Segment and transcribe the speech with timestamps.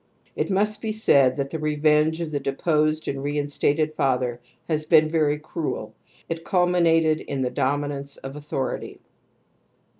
[0.35, 5.07] It must be said that the revenge of the deposed and reinstated father has been
[5.07, 5.93] very cruel;
[6.27, 8.99] it culminated in the dominance of authority.